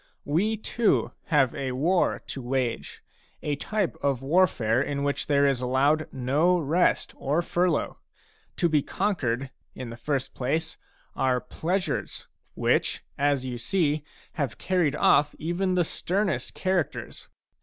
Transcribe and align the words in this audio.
We 0.25 0.57
too 0.57 1.11
have 1.25 1.53
a 1.53 1.73
war 1.73 2.23
to 2.25 2.41
wage, 2.41 3.03
a 3.43 3.55
type 3.55 3.95
of 4.01 4.23
warfare 4.23 4.81
in 4.81 5.03
which 5.03 5.27
there 5.27 5.45
is 5.45 5.61
allowed 5.61 6.07
no 6.11 6.57
rest 6.57 7.13
or 7.17 7.43
furlough. 7.43 7.99
To 8.55 8.67
be 8.67 8.81
conquered, 8.81 9.51
in 9.75 9.91
the 9.91 9.97
first 9.97 10.33
place, 10.33 10.75
are 11.15 11.39
pleasures, 11.39 12.27
which, 12.55 13.03
as 13.15 13.45
you 13.45 13.59
see, 13.59 14.03
have 14.33 14.57
carried 14.57 14.95
ofF 14.95 15.35
even 15.37 15.75
the 15.75 15.85
sternest 15.85 16.55
char 16.55 16.83
acters. 16.83 17.27